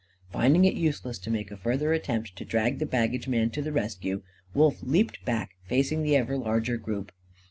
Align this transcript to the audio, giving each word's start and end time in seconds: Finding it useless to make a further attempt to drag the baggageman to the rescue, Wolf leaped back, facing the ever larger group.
Finding 0.31 0.65
it 0.65 0.73
useless 0.73 1.19
to 1.19 1.29
make 1.29 1.51
a 1.51 1.57
further 1.57 1.93
attempt 1.93 2.35
to 2.35 2.43
drag 2.43 2.79
the 2.79 2.87
baggageman 2.87 3.51
to 3.51 3.61
the 3.61 3.71
rescue, 3.71 4.23
Wolf 4.55 4.81
leaped 4.81 5.23
back, 5.25 5.51
facing 5.67 6.01
the 6.01 6.15
ever 6.15 6.39
larger 6.39 6.77
group. 6.77 7.11